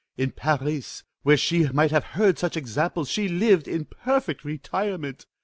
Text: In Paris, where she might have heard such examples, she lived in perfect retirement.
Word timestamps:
In 0.17 0.31
Paris, 0.31 1.03
where 1.21 1.37
she 1.37 1.69
might 1.69 1.91
have 1.91 2.03
heard 2.17 2.39
such 2.39 2.57
examples, 2.57 3.07
she 3.07 3.27
lived 3.27 3.67
in 3.67 3.85
perfect 3.85 4.43
retirement. 4.43 5.27